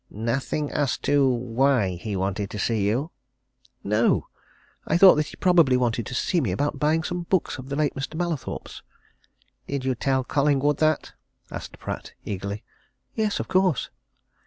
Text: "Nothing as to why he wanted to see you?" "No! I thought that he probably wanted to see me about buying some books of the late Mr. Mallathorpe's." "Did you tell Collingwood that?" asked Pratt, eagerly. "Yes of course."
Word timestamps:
"Nothing 0.09 0.71
as 0.71 0.97
to 1.05 1.29
why 1.29 1.89
he 1.89 2.15
wanted 2.15 2.49
to 2.49 2.57
see 2.57 2.87
you?" 2.87 3.11
"No! 3.83 4.29
I 4.87 4.97
thought 4.97 5.13
that 5.13 5.27
he 5.27 5.35
probably 5.35 5.77
wanted 5.77 6.07
to 6.07 6.15
see 6.15 6.41
me 6.41 6.49
about 6.51 6.79
buying 6.79 7.03
some 7.03 7.21
books 7.29 7.59
of 7.59 7.69
the 7.69 7.75
late 7.75 7.93
Mr. 7.93 8.15
Mallathorpe's." 8.15 8.81
"Did 9.67 9.85
you 9.85 9.93
tell 9.93 10.23
Collingwood 10.23 10.77
that?" 10.77 11.13
asked 11.51 11.77
Pratt, 11.77 12.13
eagerly. 12.25 12.63
"Yes 13.13 13.39
of 13.39 13.47
course." 13.47 13.91